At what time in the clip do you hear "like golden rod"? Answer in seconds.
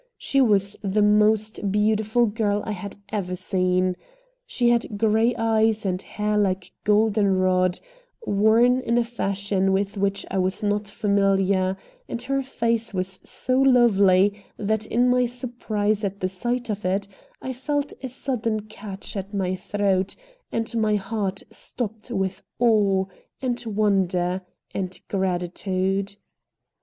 6.39-7.79